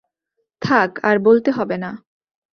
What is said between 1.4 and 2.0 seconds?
হবে না।